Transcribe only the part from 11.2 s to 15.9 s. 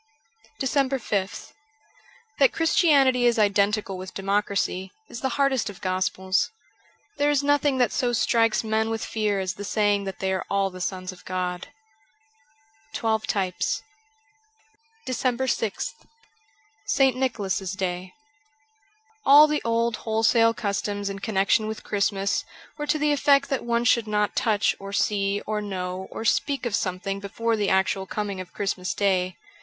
God.' Twelve Types.' 377 DECEMBER